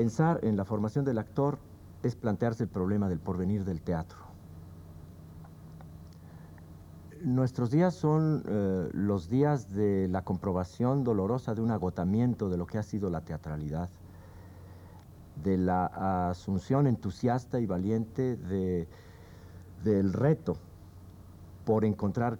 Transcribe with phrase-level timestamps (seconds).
[0.00, 1.58] pensar en la formación del actor
[2.02, 4.16] es plantearse el problema del porvenir del teatro.
[7.22, 12.66] Nuestros días son eh, los días de la comprobación dolorosa de un agotamiento de lo
[12.66, 13.90] que ha sido la teatralidad,
[15.44, 18.88] de la asunción entusiasta y valiente de,
[19.84, 20.56] del reto
[21.66, 22.38] por encontrar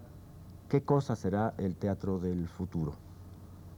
[0.67, 2.93] qué cosa será el teatro del futuro.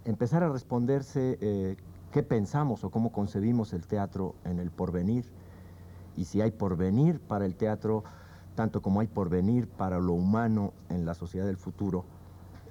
[0.06, 1.76] Empezar a responderse eh,
[2.14, 5.26] qué pensamos o cómo concebimos el teatro en el porvenir
[6.16, 8.04] y si hay porvenir para el teatro,
[8.56, 12.06] tanto como hay porvenir para lo humano en la sociedad del futuro,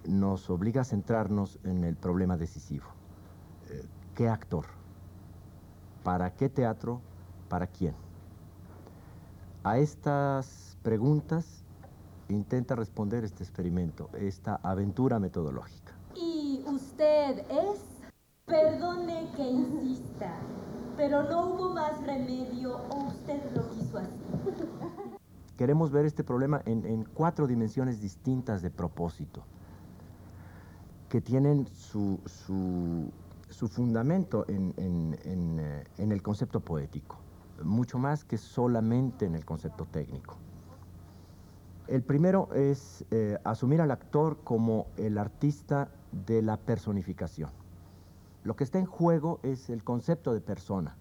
[0.07, 2.85] nos obliga a centrarnos en el problema decisivo.
[3.69, 3.85] Eh,
[4.15, 4.67] ¿Qué actor?
[6.05, 7.01] ¿Para qué teatro?
[7.49, 7.97] ¿Para quién?
[9.65, 11.65] A estas preguntas
[12.29, 15.95] intenta responder este experimento, esta aventura metodológica.
[16.15, 17.92] ¿Y usted es?
[18.47, 20.35] Perdone que insista,
[20.97, 24.11] pero no hubo más remedio o usted lo quiso así.
[25.57, 29.45] Queremos ver este problema en, cuatro dimensiones distintas de propósito,
[31.09, 32.19] que tienen su,
[33.71, 37.19] fundamento en, eh, en, el concepto poético,
[37.63, 40.37] mucho más que solamente en el concepto técnico.
[41.87, 45.91] El primero es eh, asumir al actor como el artista
[46.27, 47.62] de la personificación.
[48.45, 50.97] Lo que está en juego es el concepto de persona.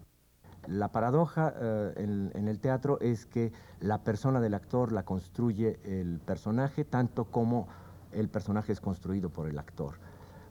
[0.68, 6.20] La paradoja eh, en, el teatro es que la persona del actor la construye el
[6.20, 7.68] personaje tanto como
[8.12, 9.96] el personaje es construido por el actor.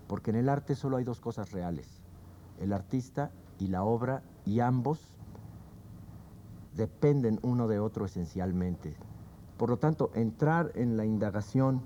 [0.08, 2.02] Porque en el arte solo hay dos cosas reales,
[2.58, 5.14] el artista y la obra, y ambos
[6.74, 8.96] dependen uno de otro esencialmente.
[9.56, 11.82] Por lo tanto, entrar en la indagación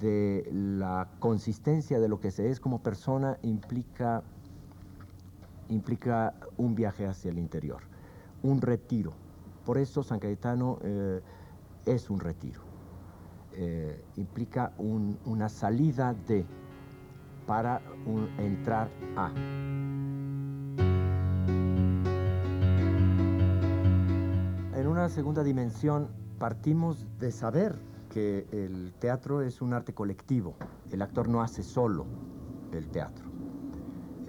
[0.00, 4.22] de la consistencia de lo que se es como persona implica,
[5.68, 7.82] implica un viaje hacia el interior,
[8.42, 9.12] un retiro.
[9.64, 11.20] Por eso San Cayetano eh,
[11.86, 12.60] es un retiro.
[13.52, 16.46] Eh, implica una salida de
[17.46, 17.80] para
[18.38, 19.32] entrar a.
[24.78, 27.74] En una segunda dimensión partimos de saber
[28.08, 30.56] que el teatro es un arte colectivo.
[30.90, 32.06] El actor no hace solo
[32.72, 33.26] el teatro.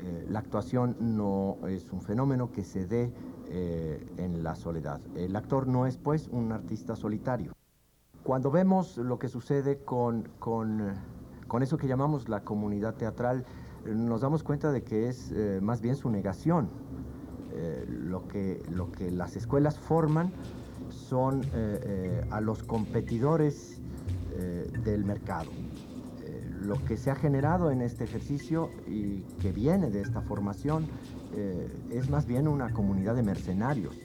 [0.01, 3.11] Eh, la actuación no es un fenómeno que se dé
[3.47, 5.01] eh, en la soledad.
[5.15, 7.53] El actor no es pues un artista solitario.
[8.23, 10.93] Cuando vemos lo que sucede con, con,
[11.47, 13.45] con eso que llamamos la comunidad teatral,
[13.85, 16.69] nos damos cuenta de que es eh, más bien su negación.
[17.87, 20.31] lo, que, lo que las escuelas forman
[20.91, 23.79] son eh, eh, a los competidores
[24.35, 25.51] eh, del mercado.
[26.61, 30.87] lo que se ha generado en este ejercicio y que viene de esta formación
[31.89, 33.95] es más bien una comunidad de mercenarios.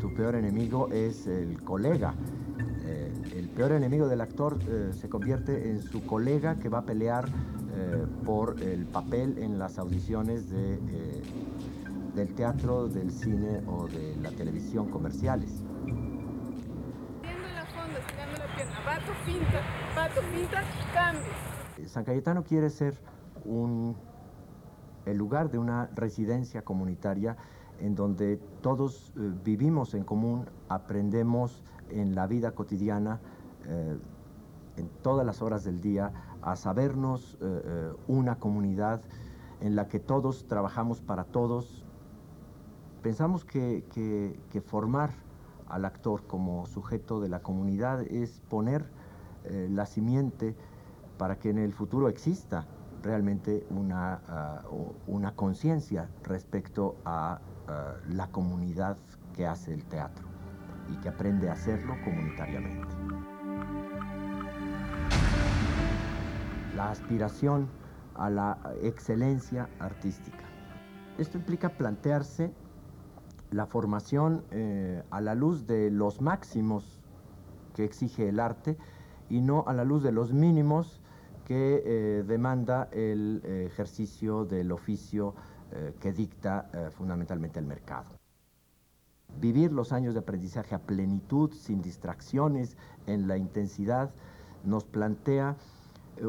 [0.00, 2.14] tu peor enemigo es el colega.
[3.34, 4.58] el peor enemigo del actor
[4.92, 7.28] se convierte en su colega que va a pelear
[8.24, 10.78] por el papel en las audiciones de
[12.18, 15.62] del teatro, del cine o de la televisión comerciales.
[21.86, 23.00] San Cayetano quiere ser
[23.44, 23.96] un,
[25.06, 27.36] el lugar de una residencia comunitaria
[27.78, 33.20] en donde todos eh, vivimos en común, aprendemos en la vida cotidiana,
[33.64, 33.96] eh,
[34.76, 36.12] en todas las horas del día,
[36.42, 39.02] a sabernos eh, una comunidad
[39.60, 41.84] en la que todos trabajamos para todos,
[43.02, 43.84] Pensamos que,
[44.66, 45.10] formar
[45.68, 48.90] al actor como sujeto de la comunidad es poner
[49.44, 50.56] eh, la simiente
[51.16, 52.66] para que en el futuro exista
[53.02, 54.62] realmente una, ah,
[55.06, 58.96] una conciencia respecto a ah, la comunidad
[59.34, 60.26] que hace el teatro
[60.92, 62.94] y que aprende a hacerlo comunitariamente.
[66.74, 67.68] La aspiración
[68.16, 70.44] a la excelencia artística.
[71.18, 72.52] Esto implica plantearse
[73.50, 77.00] la formación eh, a la luz de los máximos
[77.74, 78.76] que exige el arte
[79.30, 81.00] y no a la luz de los mínimos
[81.44, 85.34] que eh, demanda el eh, ejercicio del oficio
[86.00, 88.08] que dicta fundamentalmente el mercado.
[89.38, 94.10] Vivir los años de aprendizaje a plenitud, sin distracciones, en la intensidad,
[94.64, 95.56] nos plantea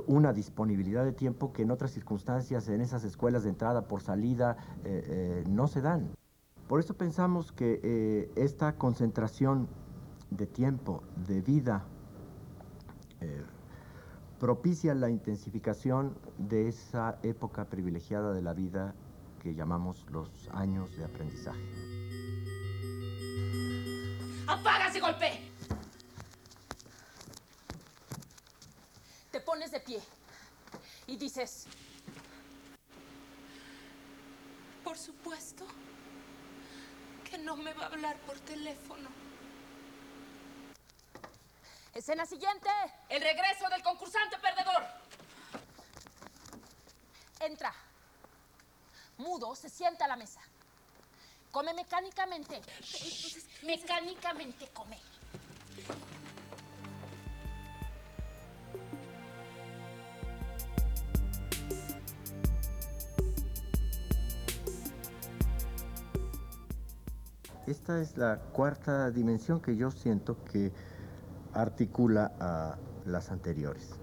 [0.08, 4.58] una disponibilidad de tiempo que en otras circunstancias, en esas escuelas de entrada por salida,
[5.48, 6.19] no se dan.
[6.70, 9.68] Por eso pensamos que eh, esta concentración
[10.30, 11.84] de tiempo, de vida,
[13.22, 13.44] eh,
[14.40, 18.94] propicia la intensificación de esa época privilegiada de la vida
[19.42, 21.60] que llamamos los años de aprendizaje.
[24.46, 25.42] ¡Apaga ese golpe!
[29.32, 30.00] Te pones de pie
[31.08, 31.66] y dices,
[34.84, 35.66] por supuesto
[37.30, 39.10] que no me va a hablar por teléfono.
[41.94, 42.70] Escena siguiente.
[43.08, 44.84] El regreso del concursante perdedor.
[47.40, 47.74] Entra.
[49.18, 50.42] Mudo, se sienta a la mesa.
[51.52, 52.62] Come mecánicamente.
[53.64, 55.00] Mecánicamente come.
[67.90, 70.72] Esta es la cuarta dimensión que yo siento que
[71.54, 74.00] articula a las anteriores.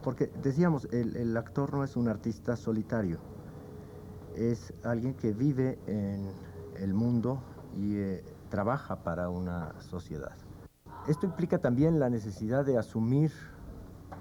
[0.00, 3.18] Porque decíamos, el, actor no es un artista solitario,
[4.36, 6.30] es alguien que vive en
[6.76, 7.42] el mundo
[7.74, 10.36] y eh, trabaja para una sociedad.
[11.08, 13.32] Esto implica también la necesidad de asumir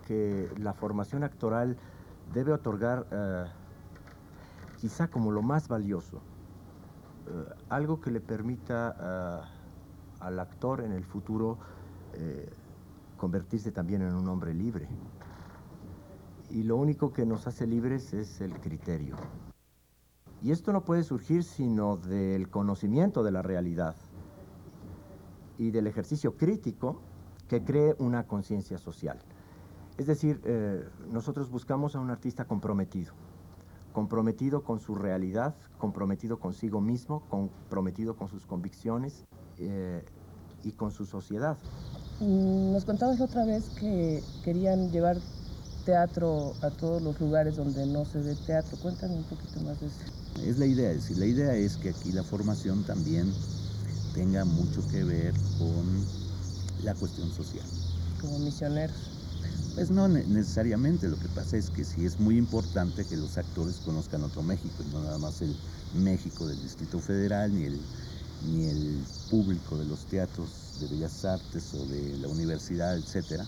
[0.08, 1.78] que la formación actoral
[2.34, 3.46] debe otorgar eh,
[4.82, 6.24] quizá como lo más valioso,
[7.70, 9.50] algo que le permita
[10.20, 11.58] al actor en el futuro
[12.14, 12.50] eh,
[13.18, 14.88] convertirse también en un hombre libre.
[16.50, 19.16] Y lo único que nos hace libres es el criterio.
[20.42, 23.96] Y esto no puede surgir sino del conocimiento de la realidad
[25.58, 27.02] y del ejercicio crítico
[27.48, 29.20] que cree una conciencia social.
[29.98, 33.14] Es decir, eh, nosotros buscamos a un artista comprometido,
[33.96, 39.24] comprometido con su realidad, comprometido consigo mismo, comprometido con sus convicciones
[39.58, 40.04] eh,
[40.66, 41.56] y con su sociedad.
[42.20, 45.16] Mm, nos contabas otra vez que querían llevar
[45.86, 48.78] teatro a todos los lugares donde no se ve teatro.
[48.84, 50.04] Cuéntame un poquito más de eso.
[50.46, 53.32] Es la idea, es decir, la idea es que aquí la formación también
[54.14, 55.86] tenga mucho que ver con
[56.84, 57.66] la cuestión social.
[58.20, 59.15] Como misioneros.
[59.76, 63.82] Pues no necesariamente, lo que pasa es que sí es muy importante que los actores
[63.84, 65.54] conozcan otro México, no nada más el
[66.02, 67.78] México del Distrito Federal, ni el,
[68.54, 70.48] ni el público de los teatros
[70.80, 73.46] de Bellas Artes o de la universidad, etcétera,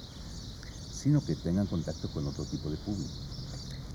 [0.92, 3.08] sino que tengan contacto con otro tipo de público.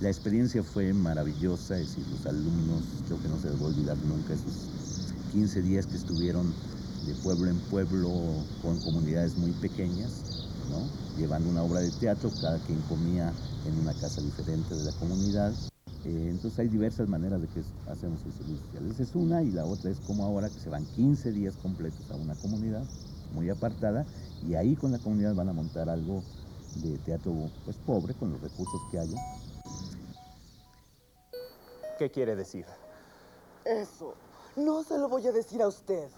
[0.00, 3.68] La experiencia fue maravillosa, es decir, los alumnos, creo que no se les va a
[3.68, 4.54] olvidar nunca esos
[5.32, 6.54] 15 días que estuvieron
[7.06, 8.10] de pueblo en pueblo
[8.62, 10.31] con comunidades muy pequeñas,
[10.70, 11.02] ¿no?
[11.20, 13.32] llevando una obra de teatro, cada quien comía
[13.66, 15.52] en una casa diferente de la comunidad.
[16.04, 17.60] Eh, entonces hay diversas maneras de que
[17.90, 18.90] hacemos el servicio social.
[18.90, 22.10] Esa es una y la otra es como ahora que se van 15 días completos
[22.10, 22.82] a una comunidad
[23.34, 24.04] muy apartada
[24.48, 26.22] y ahí con la comunidad van a montar algo
[26.82, 27.32] de teatro
[27.64, 29.18] pues pobre con los recursos que haya.
[31.98, 32.64] ¿Qué quiere decir?
[33.64, 34.14] Eso,
[34.56, 36.08] no se lo voy a decir a usted.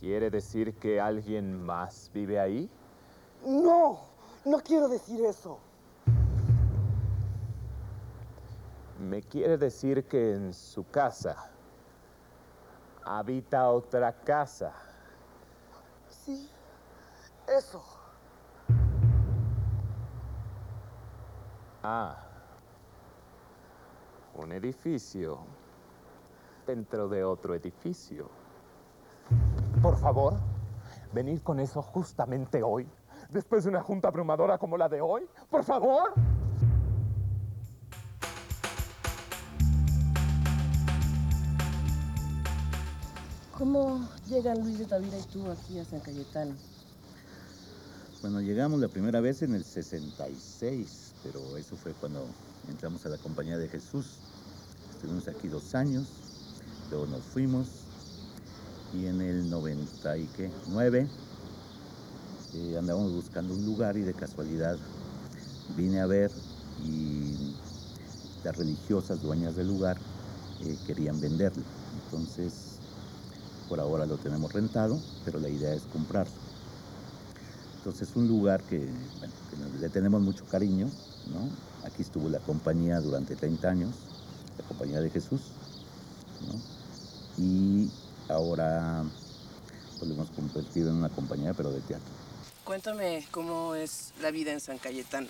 [0.00, 2.70] ¿Quiere decir que alguien más vive ahí?
[3.44, 4.00] No,
[4.46, 5.58] no quiero decir eso.
[8.98, 11.36] Me quiere decir que en su casa
[13.04, 14.72] habita otra casa.
[16.08, 16.48] Sí,
[17.46, 17.84] eso.
[21.82, 22.24] Ah,
[24.34, 25.40] un edificio
[26.66, 28.39] dentro de otro edificio.
[29.82, 30.34] Por favor,
[31.12, 32.86] venir con eso justamente hoy,
[33.30, 35.22] después de una junta abrumadora como la de hoy.
[35.50, 36.12] Por favor.
[43.56, 46.54] ¿Cómo llegan Luis de Tavira y tú aquí a San Cayetano?
[48.20, 52.26] Bueno, llegamos la primera vez en el 66, pero eso fue cuando
[52.68, 54.18] entramos a la Compañía de Jesús.
[54.90, 56.06] Estuvimos aquí dos años,
[56.90, 57.79] luego nos fuimos
[58.92, 61.06] y en el 99
[62.54, 64.76] eh, andábamos buscando un lugar y de casualidad
[65.76, 66.30] vine a ver
[66.84, 67.54] y
[68.44, 69.98] las religiosas dueñas del lugar
[70.64, 71.62] eh, querían venderlo.
[72.04, 72.80] Entonces
[73.68, 76.32] por ahora lo tenemos rentado, pero la idea es comprarlo.
[77.78, 78.88] Entonces es un lugar que,
[79.80, 80.86] le tenemos mucho cariño,
[81.32, 81.86] ¿no?
[81.86, 83.90] Aquí estuvo la compañía durante 30 años,
[84.58, 85.40] la compañía de Jesús.
[87.38, 87.88] Y
[88.30, 89.02] ahora
[89.98, 92.08] pues, lo hemos convertido en una compañía, pero de teatro.
[92.64, 95.28] Cuéntame cómo es la vida en San Cayetano.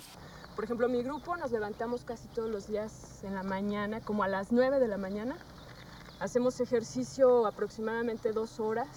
[0.55, 4.27] Por ejemplo, mi grupo nos levantamos casi todos los días en la mañana, como a
[4.27, 5.35] las 9 de la mañana,
[6.21, 8.87] Hacemos ejercicio aproximadamente dos horas.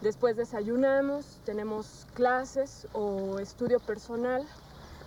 [0.00, 4.46] Después desayunamos, tenemos clases o estudio personal.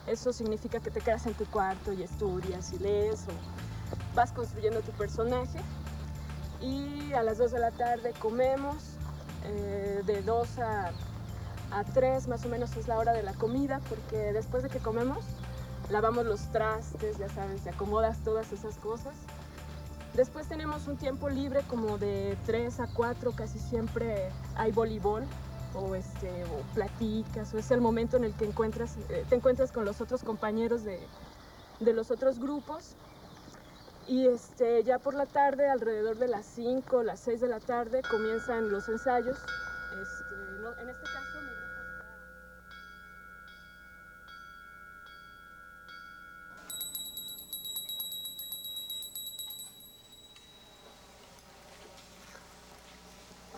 [0.06, 4.82] Eso significa que te quedas en tu cuarto y estudias y lees o vas construyendo
[4.82, 5.58] tu personaje.
[6.62, 8.76] Y a las 2 de la tarde comemos,
[9.46, 10.92] eh, de 2 a,
[11.72, 14.80] a 3 más o menos es la hora de la comida, porque después de que
[14.80, 15.26] comemos
[15.92, 19.14] lavamos los trastes, ya sabes, te acomodas todas esas cosas.
[20.14, 25.24] Después tenemos un tiempo libre como de 3 a 4, casi siempre hay voleibol
[25.74, 29.72] o, este, o platicas, o es el momento en el que encuentras, eh, te encuentras
[29.72, 31.00] con los otros compañeros de,
[31.80, 32.96] de los otros grupos.
[34.08, 38.02] Y este, ya por la tarde, alrededor de las 5, las 6 de la tarde,
[38.10, 39.38] comienzan los ensayos.
[39.38, 41.82] Este, no, en este caso mi grupo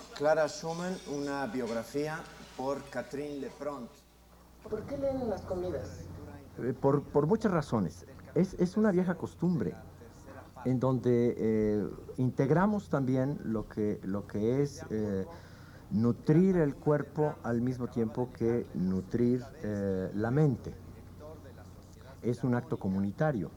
[0.10, 0.18] está...
[0.18, 2.20] Clara Schumann, una biografía
[2.58, 3.90] por Catherine Lepront.
[4.70, 6.02] ¿Por qué leen en las comidas?
[6.60, 8.06] Eh, por, por muchas razones.
[8.36, 9.74] Es, es una vieja costumbre
[10.66, 15.26] en donde eh, integramos también lo que, lo que es eh,
[15.92, 20.74] nutrir el cuerpo al mismo tiempo que nutrir eh, la mente.
[22.22, 23.52] Es un acto comunitario.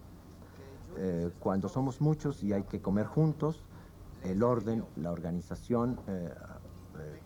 [1.40, 3.62] Cuando somos muchos y hay que comer juntos,
[4.24, 5.98] el orden, la organización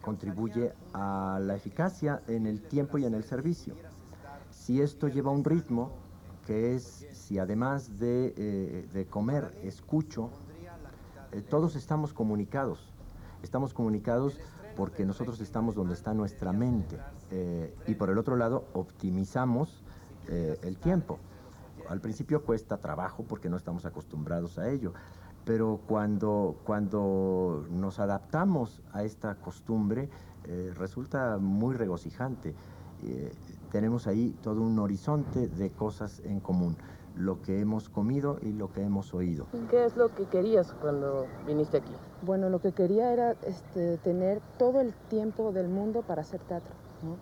[0.01, 3.75] contribuye a la eficacia en el tiempo y en el servicio.
[4.51, 5.93] Si esto lleva un ritmo,
[6.47, 10.30] que es si además de, eh, de comer escucho,
[11.32, 12.92] eh, todos estamos comunicados.
[13.42, 14.40] Estamos comunicados
[14.76, 16.99] porque nosotros estamos donde está nuestra mente.
[17.30, 19.82] eh, y por el otro lado, optimizamos
[20.62, 21.18] el tiempo.
[21.88, 24.92] Al principio cuesta trabajo porque no estamos acostumbrados a ello,
[25.44, 30.09] pero cuando, cuando nos adaptamos a esta costumbre,
[30.76, 32.54] resulta muy regocijante.
[33.71, 36.77] Tenemos ahí todo un horizonte de cosas en común,
[37.15, 39.47] lo que hemos comido y lo que hemos oído.
[39.71, 41.93] ¿Qué es lo que querías cuando viniste aquí?
[42.23, 46.75] Bueno, lo que quería era este, tener todo el tiempo del mundo para hacer teatro,
[47.03, 47.17] ¿no?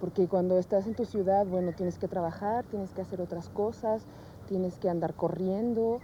[0.00, 4.06] Porque cuando estás en tu ciudad, bueno, tienes que trabajar, tienes que hacer otras cosas,
[4.48, 6.00] tienes que andar corriendo,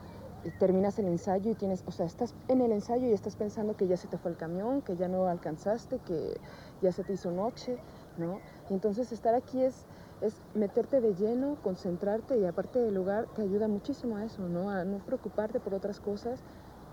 [0.59, 3.87] terminas el ensayo y tienes, o sea, estás en el ensayo y estás pensando que
[3.87, 6.41] ya se te fue el camión, que ya no alcanzaste, que
[6.81, 7.79] ya se te hizo noche,
[8.17, 8.41] ¿no?
[8.71, 9.85] Y entonces estar aquí es,
[10.21, 14.71] es meterte de lleno, concentrarte y aparte del lugar te ayuda muchísimo a eso, ¿no?
[14.71, 16.41] A no preocuparte por otras cosas.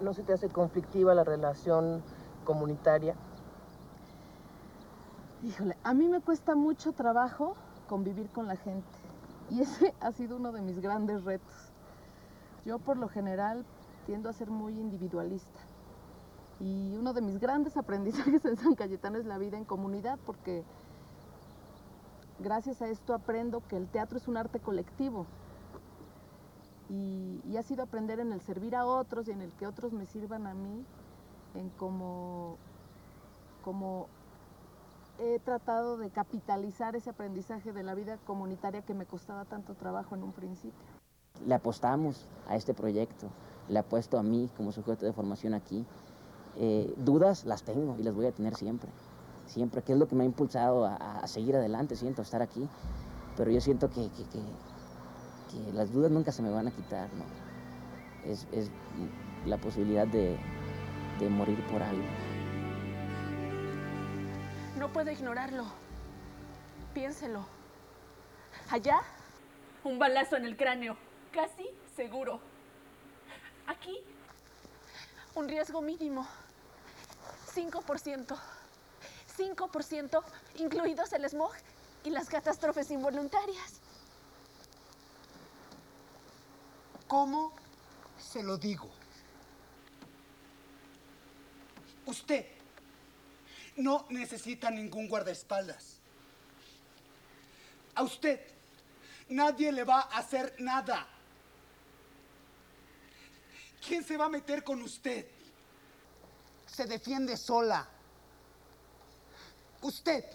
[0.02, 2.02] ¿No se te hace conflictiva la relación
[2.44, 3.16] comunitaria?
[5.44, 7.56] Híjole, a mí me cuesta mucho trabajo
[7.88, 8.98] convivir con la gente
[9.52, 11.72] y ese ha sido uno de mis grandes retos.
[12.66, 13.66] Yo por lo general
[14.08, 15.60] tiendo a ser muy individualista
[16.60, 20.64] y uno de mis grandes aprendizajes en San Cayetano es la vida en comunidad porque
[22.40, 25.26] gracias a esto aprendo que el teatro es un arte colectivo
[26.90, 30.06] y, ha sido aprender en el servir a otros y en el que otros me
[30.06, 30.86] sirvan a mí,
[31.56, 32.58] en cómo,
[33.64, 34.08] cómo
[35.20, 40.16] he tratado de capitalizar ese aprendizaje de la vida comunitaria que me costaba tanto trabajo
[40.16, 40.80] en un principio.
[41.46, 43.28] Le apostamos a este proyecto,
[43.70, 45.86] le apuesto a mí como sujeto de formación aquí.
[46.58, 48.90] Eh, dudas las tengo y las voy a tener siempre,
[49.48, 52.68] siempre, que es lo que me ha impulsado a, seguir adelante, siento, estar aquí.
[53.36, 54.40] Pero yo siento que, que, que,
[55.52, 57.26] que las dudas nunca se me van a quitar, ¿no?
[58.30, 58.70] Es, es
[59.46, 60.38] la posibilidad de,
[61.20, 62.04] de morir por algo.
[64.78, 65.66] No puedo ignorarlo.
[66.94, 67.46] Piénselo.
[68.70, 69.02] Allá,
[69.84, 70.98] un balazo en el cráneo.
[71.32, 72.40] Casi seguro.
[73.68, 74.00] Aquí,
[75.36, 76.28] un riesgo mínimo.
[77.54, 78.38] 5%.
[79.38, 80.24] 5%,
[80.56, 81.54] incluidos el smog
[82.04, 83.82] y las catástrofes involuntarias.
[87.08, 87.54] ¿Cómo
[88.18, 88.90] se lo digo?
[92.06, 92.46] Usted
[93.78, 95.98] no necesita ningún guardaespaldas.
[97.96, 98.40] A usted
[99.30, 101.08] nadie le va a hacer nada.
[103.86, 105.26] ¿Quién se va a meter con usted?
[106.66, 107.88] Se defiende sola.
[109.88, 110.26] Usted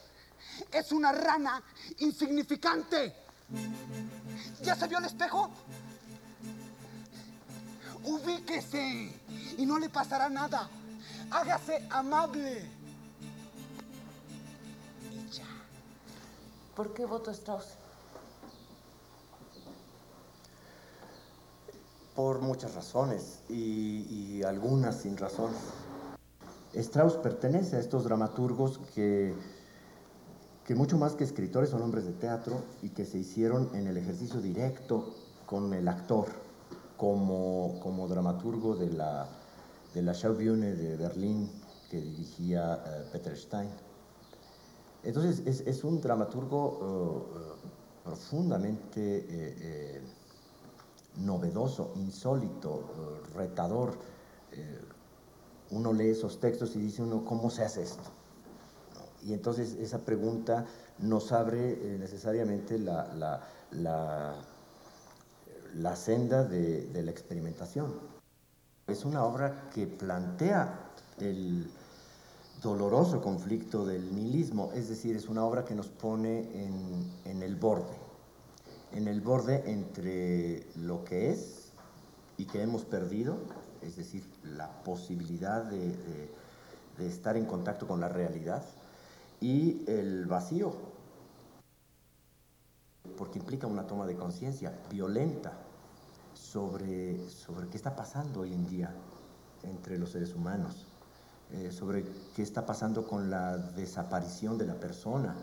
[0.72, 1.62] es una rana
[1.98, 3.14] insignificante.
[4.62, 5.50] ¿Ya se vio al espejo?
[8.04, 9.12] Ubíquese
[9.58, 10.70] y no le pasará nada.
[11.30, 12.66] Hágase amable.
[16.74, 17.66] ¿Por qué voto Strauss?
[22.16, 25.52] Por muchas razones y, y algunas sin razón.
[26.74, 29.34] Strauss pertenece a estos dramaturgos que,
[30.64, 33.96] que mucho más que escritores son hombres de teatro y que se hicieron en el
[33.96, 35.14] ejercicio directo
[35.46, 36.28] con el actor,
[36.96, 39.28] como, como dramaturgo de la,
[39.92, 41.50] de la Schaubühne de Berlín
[41.90, 43.68] que dirigía eh, Peter Stein.
[45.02, 47.68] Entonces es, es un dramaturgo eh, eh,
[48.04, 50.02] profundamente
[51.16, 53.98] novedoso, insólito, retador.
[55.72, 58.10] Uno lee esos textos y dice uno, ¿cómo se hace esto?
[59.24, 60.66] Y entonces esa pregunta
[60.98, 64.34] nos abre necesariamente la, la, la,
[65.74, 67.94] la senda de, de, la experimentación.
[68.86, 71.70] Es una obra que plantea el
[72.62, 77.56] doloroso conflicto del nihilismo, es decir, es una obra que nos pone en, en el
[77.56, 77.96] borde,
[78.92, 81.72] en el borde entre lo que es
[82.36, 83.36] y que hemos perdido,
[83.82, 86.30] es decir, la posibilidad de,
[86.98, 88.62] estar en contacto con la realidad,
[89.40, 90.72] y el vacío,
[93.16, 95.52] porque implica una toma de conciencia violenta
[96.32, 98.94] sobre, sobre qué está pasando hoy en día
[99.64, 100.86] entre los seres humanos,
[101.52, 105.34] eh, sobre qué está pasando con la desaparición de la persona,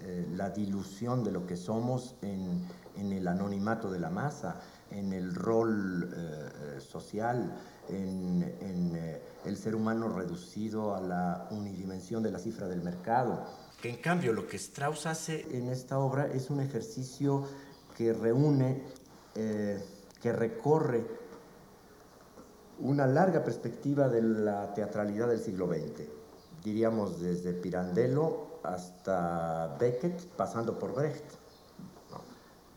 [0.00, 4.56] eh, la dilución de lo que somos en, en, el anonimato de la masa,
[4.90, 7.52] en el rol eh, social,
[7.88, 13.44] en, en eh, el ser humano reducido a la unidimensión de la cifra del mercado.
[13.80, 17.46] Que en cambio lo que Strauss hace en esta obra es un ejercicio
[17.96, 18.82] que reúne,
[19.34, 19.82] eh,
[20.20, 21.06] que recorre
[22.80, 26.08] una larga perspectiva de la teatralidad del siglo XX,
[26.64, 31.24] diríamos desde Pirandello hasta Beckett, pasando por Brecht.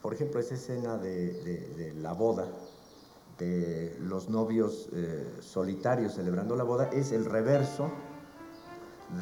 [0.02, 2.48] Por ejemplo, esa escena de, de, de la boda,
[3.38, 7.92] de los novios eh, solitarios celebrando la boda es el reverso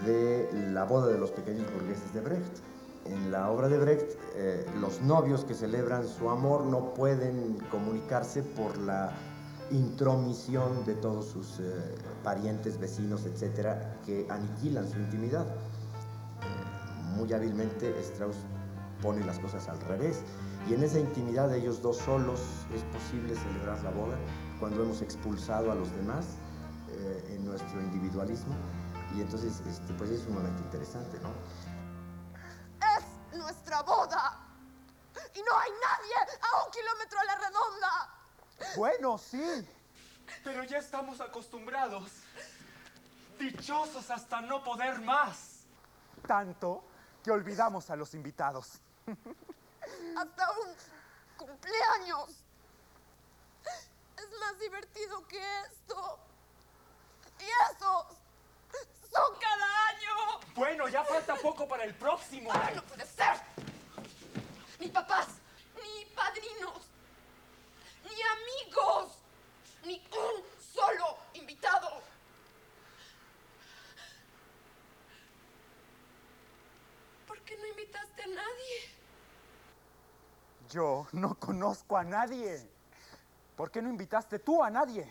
[0.06, 2.58] de la boda de los pequeños burgueses de Brecht.
[3.06, 8.42] En la obra de Brecht, eh, los novios que celebran su amor no pueden comunicarse
[8.42, 9.12] por la
[9.72, 15.46] intromisión de todos sus eh, parientes, vecinos, etcétera, que aniquilan su intimidad.
[15.46, 18.38] Eh, muy hábilmente Strauss
[19.02, 20.24] pone las cosas al revés
[20.68, 22.40] y en esa intimidad de ellos dos solos
[22.74, 24.18] es posible celebrar la boda
[24.60, 26.26] cuando hemos expulsado a los demás
[26.90, 28.56] eh, en nuestro individualismo.
[29.16, 31.30] Y entonces, este, pues es sumamente interesante, ¿no?
[32.98, 34.40] Es nuestra boda.
[35.36, 38.76] Y no hay nadie a un kilómetro a la redonda.
[38.76, 39.68] Bueno, sí.
[40.44, 42.12] Pero ya estamos acostumbrados.
[43.38, 45.66] Dichosos hasta no poder más.
[46.28, 46.84] Tanto
[47.24, 48.82] que olvidamos a los invitados
[50.18, 50.76] hasta un
[51.38, 52.30] cumpleaños.
[54.18, 56.20] Es más divertido que esto.
[57.40, 58.06] Y esos
[59.12, 60.40] son cada año.
[60.56, 62.50] Bueno, ya falta poco para el próximo.
[62.54, 63.40] ¡Ay, no puede ser!
[64.80, 65.28] Ni papás,
[65.76, 66.82] ni padrinos,
[68.04, 69.14] ni amigos,
[69.84, 70.44] ni un
[70.74, 72.02] solo invitado.
[77.28, 78.96] ¿Por qué no invitaste a nadie?
[80.76, 82.70] Yo no conozco a nadie.
[83.56, 85.10] ¿Por qué no invitaste tú a nadie?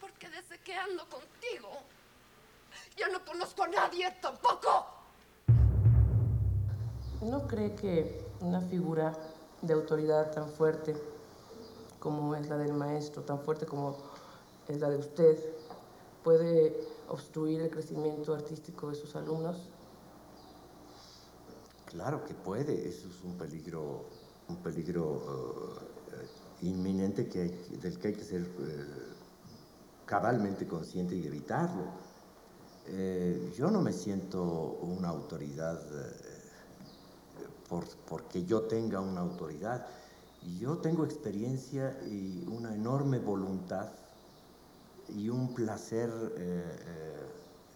[0.00, 1.70] Porque desde que ando contigo,
[2.96, 4.86] ya no conozco a nadie tampoco.
[7.22, 9.12] ¿No cree que una figura
[9.60, 10.94] de autoridad tan fuerte
[11.98, 13.96] como es la del maestro, tan fuerte como
[14.68, 15.36] es la de usted,
[16.22, 16.76] puede
[17.08, 19.68] obstruir el crecimiento artístico de sus alumnos?
[21.86, 24.06] Claro que puede, eso es un peligro,
[24.48, 25.78] un peligro
[26.62, 27.48] uh, inminente que
[27.80, 31.84] del que hay que ser uh, cabalmente consciente y evitarlo.
[32.88, 34.42] Eh, yo no me siento
[34.82, 35.80] una autoridad
[37.68, 39.86] por, porque yo tenga una autoridad.
[40.60, 43.88] Yo tengo experiencia y una enorme voluntad
[45.08, 46.08] y un placer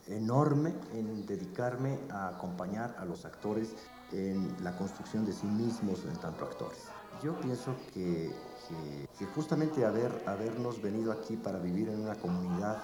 [0.07, 3.75] enorme en dedicarme a acompañar a los actores
[4.13, 6.81] en la construcción de sí mismos en tanto actores.
[7.23, 8.33] Yo pienso que,
[8.69, 12.79] que, que justamente haber, habernos venido aquí para vivir en una comunidad,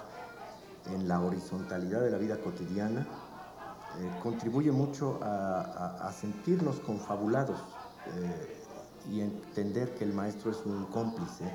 [0.93, 3.07] en la horizontalidad de la vida cotidiana,
[3.99, 7.59] eh, contribuye mucho a, sentirnos confabulados
[8.13, 8.63] eh,
[9.09, 11.45] y entender que el maestro es un cómplice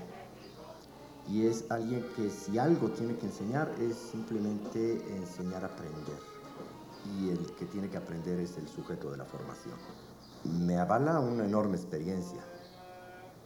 [1.28, 6.31] y es alguien que si algo tiene que enseñar es simplemente enseñar a aprender
[7.04, 9.74] y el que tiene que aprender es el sujeto de la formación.
[10.44, 12.44] Me avala una enorme experiencia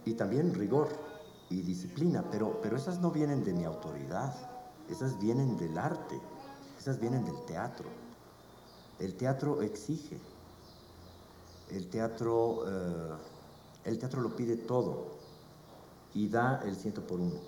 [0.05, 0.89] y también rigor
[1.51, 4.35] y disciplina, pero, pero esas no vienen de mi autoridad,
[4.89, 6.21] esas vienen del arte.
[6.79, 7.89] Esas vienen del teatro.
[8.99, 10.21] El teatro exige.
[11.69, 13.17] El teatro, eh,
[13.85, 15.19] el teatro lo pide todo
[16.15, 17.41] y da el ciento por uno.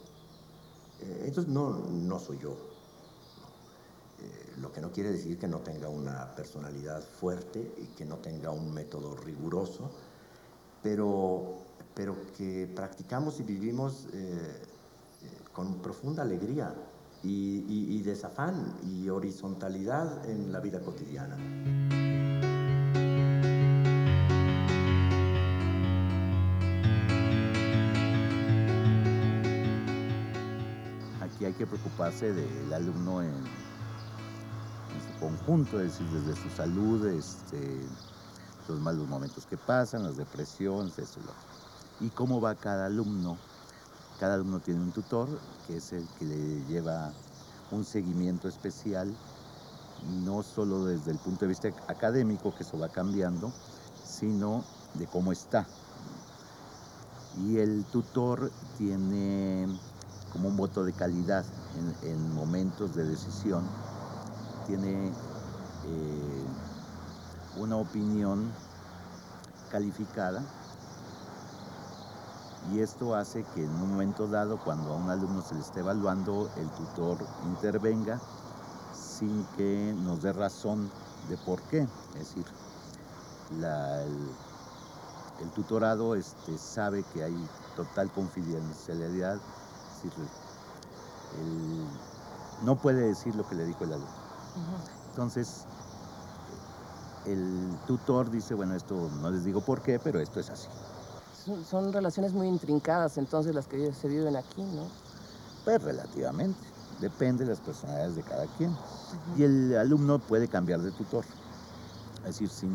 [1.01, 2.57] Eh, entonces no, no soy yo.
[4.21, 8.17] Eh, lo que no quiere decir que no tenga una personalidad fuerte y que no
[8.17, 9.91] tenga un método riguroso,
[10.83, 11.59] pero,
[11.95, 14.07] pero que practicamos y vivimos
[15.53, 16.73] con profunda alegría
[17.23, 21.37] y, y, desafán y horizontalidad en la vida cotidiana.
[31.21, 33.33] Aquí hay que preocuparse del alumno en,
[35.21, 37.81] conjunto, es decir, desde su salud, este,
[38.69, 41.21] los malos momentos que pasan, las depresiones, eso.
[42.01, 43.39] Y cómo va cada alumno
[44.19, 45.29] cada alumno tiene un tutor,
[45.67, 47.13] que es el que le lleva
[47.71, 49.15] un seguimiento especial,
[50.25, 53.53] no solo desde el punto de vista académico, que eso va cambiando,
[54.05, 55.67] sino de cómo está.
[57.47, 59.69] Y el tutor tiene
[60.33, 61.45] como un voto de calidad
[62.03, 63.65] en, momentos de decisión,
[64.69, 66.45] tiene eh,
[67.57, 68.53] una opinión
[69.73, 70.43] calificada
[72.73, 75.81] y esto hace que en un momento dado, cuando a un alumno se le esté
[75.81, 78.21] evaluando, el tutor intervenga
[78.93, 80.91] sin que nos dé razón
[81.31, 81.89] de por qué.
[82.15, 82.45] Es decir,
[85.41, 89.39] el, tutorado este, sabe que hay total confidencialidad,
[92.65, 94.28] no puede decir lo que le dijo el alumno.
[95.11, 95.65] Entonces,
[97.27, 100.69] el tutor dice, bueno, esto no les digo por qué, pero esto es así
[101.65, 104.87] son, relaciones muy intrincadas entonces las que se viven aquí, ¿no?
[105.65, 106.59] Pues relativamente,
[107.01, 108.75] depende de las personalidades de cada quien.
[109.37, 111.25] Y el alumno puede cambiar de tutor.
[112.21, 112.69] Es decir, si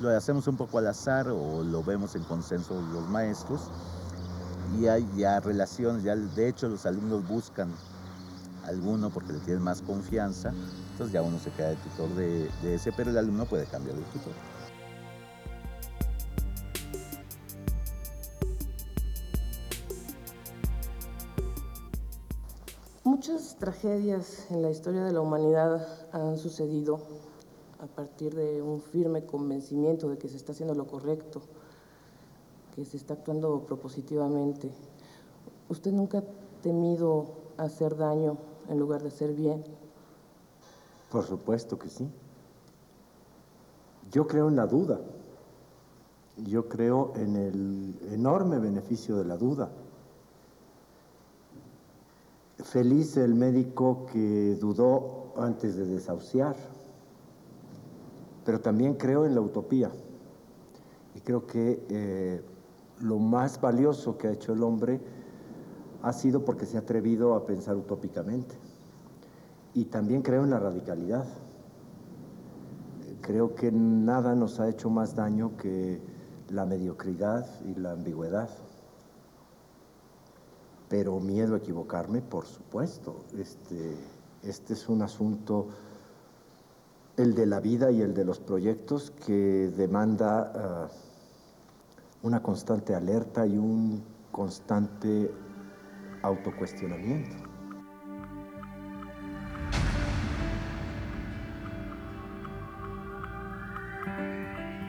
[0.00, 3.62] lo hacemos un poco al azar o lo vemos en consenso los maestros,
[4.78, 7.72] y hay ya relaciones, ya de hecho los alumnos buscan
[8.64, 10.52] alguno porque le tienen más confianza,
[10.92, 13.96] entonces ya uno se queda de tutor de, de ese, pero el alumno puede cambiar
[13.96, 14.32] de tutor.
[23.04, 27.00] Muchas tragedias en la historia de la humanidad han sucedido
[27.80, 31.42] a partir de un firme convencimiento de que se está haciendo lo correcto,
[32.74, 34.70] que se está actuando propositivamente.
[35.68, 36.24] ¿Usted nunca ha
[36.62, 38.38] temido hacer daño
[38.70, 39.62] en lugar de hacer bien?
[41.10, 42.08] Por supuesto que sí.
[44.10, 45.00] Yo creo en la duda.
[46.46, 49.70] Yo creo en el enorme beneficio de la duda.
[52.58, 56.56] Feliz el médico que dudó antes de desahuciar,
[58.44, 59.90] pero también creo en la utopía.
[61.14, 62.42] Y creo que eh,
[63.00, 65.00] lo más valioso que ha hecho el hombre
[66.02, 68.59] ha sido porque se ha atrevido a pensar utópicamente.
[69.74, 71.26] Y también creo en la radicalidad.
[73.20, 76.00] Creo que nada nos ha hecho más daño que
[76.48, 78.48] la mediocridad y la ambigüedad
[80.90, 83.24] pero miedo a equivocarme, por supuesto.
[83.38, 83.96] Este,
[84.42, 85.68] este es un asunto,
[87.16, 90.88] el de la vida y el de los proyectos, que demanda ah,
[92.24, 94.02] una constante alerta y un
[94.32, 95.30] constante
[96.22, 97.49] autocuestionamiento.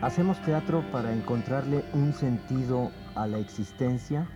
[0.02, 4.28] Hacemos teatro para encontrarle un sentido a la existencia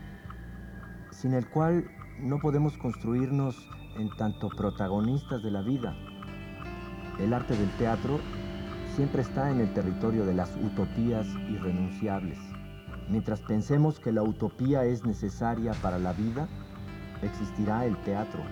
[1.09, 3.55] sin el cual no podemos construirnos
[3.97, 5.95] en tanto protagonistas de la vida.
[7.19, 8.19] El arte del teatro
[8.95, 12.37] siempre está en el territorio de las utopías irrenunciables.
[13.09, 16.47] Mientras pensemos que la utopía es necesaria para la vida,
[17.23, 18.43] existirá el teatro.